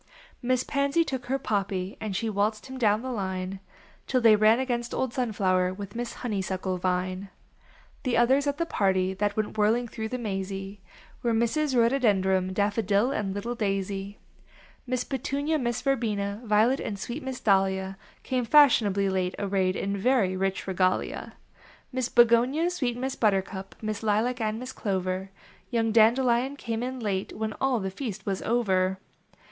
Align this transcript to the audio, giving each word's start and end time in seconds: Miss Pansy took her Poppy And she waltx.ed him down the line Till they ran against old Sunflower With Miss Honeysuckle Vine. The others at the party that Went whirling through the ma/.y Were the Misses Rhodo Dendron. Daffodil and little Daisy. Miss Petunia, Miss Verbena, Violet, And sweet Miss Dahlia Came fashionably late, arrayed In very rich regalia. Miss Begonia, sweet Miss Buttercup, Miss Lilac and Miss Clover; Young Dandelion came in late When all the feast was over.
Miss 0.41 0.63
Pansy 0.63 1.03
took 1.03 1.27
her 1.27 1.37
Poppy 1.37 1.95
And 2.01 2.15
she 2.15 2.27
waltx.ed 2.27 2.65
him 2.65 2.79
down 2.79 3.03
the 3.03 3.11
line 3.11 3.59
Till 4.07 4.19
they 4.19 4.35
ran 4.35 4.59
against 4.59 4.95
old 4.95 5.13
Sunflower 5.13 5.75
With 5.75 5.93
Miss 5.93 6.13
Honeysuckle 6.25 6.79
Vine. 6.79 7.29
The 8.01 8.17
others 8.17 8.47
at 8.47 8.57
the 8.57 8.65
party 8.65 9.13
that 9.13 9.37
Went 9.37 9.59
whirling 9.59 9.87
through 9.87 10.09
the 10.09 10.17
ma/.y 10.17 10.79
Were 11.21 11.29
the 11.33 11.37
Misses 11.37 11.75
Rhodo 11.75 11.99
Dendron. 11.99 12.51
Daffodil 12.51 13.11
and 13.11 13.31
little 13.35 13.53
Daisy. 13.53 14.17
Miss 14.87 15.03
Petunia, 15.03 15.59
Miss 15.59 15.83
Verbena, 15.83 16.41
Violet, 16.45 16.79
And 16.79 16.97
sweet 16.97 17.21
Miss 17.21 17.39
Dahlia 17.39 17.95
Came 18.23 18.43
fashionably 18.45 19.07
late, 19.07 19.35
arrayed 19.37 19.75
In 19.75 19.95
very 19.95 20.35
rich 20.35 20.65
regalia. 20.65 21.33
Miss 21.91 22.09
Begonia, 22.09 22.71
sweet 22.71 22.97
Miss 22.97 23.15
Buttercup, 23.15 23.75
Miss 23.83 24.01
Lilac 24.01 24.41
and 24.41 24.57
Miss 24.57 24.73
Clover; 24.73 25.29
Young 25.69 25.91
Dandelion 25.91 26.55
came 26.55 26.81
in 26.81 26.99
late 26.99 27.33
When 27.37 27.53
all 27.61 27.79
the 27.79 27.91
feast 27.91 28.25
was 28.25 28.41
over. 28.41 28.97